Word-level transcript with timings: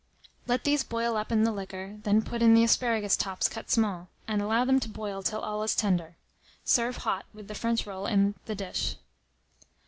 Let 0.47 0.63
these 0.63 0.83
boil 0.83 1.15
up 1.15 1.31
in 1.31 1.43
the 1.43 1.51
liquor, 1.51 1.99
then 2.01 2.23
put 2.23 2.41
in 2.41 2.55
the 2.55 2.63
asparagus 2.63 3.15
tops 3.15 3.47
cut 3.47 3.69
small, 3.69 4.09
and 4.27 4.41
allow 4.41 4.65
them 4.65 4.79
to 4.79 4.89
boil 4.89 5.21
till 5.21 5.41
all 5.41 5.61
is 5.61 5.75
tender. 5.75 6.15
Serve 6.65 6.97
hot, 6.97 7.23
with 7.35 7.47
the 7.47 7.53
French 7.53 7.85
roll 7.85 8.07
in 8.07 8.33
the 8.47 8.55
dish. 8.55 8.95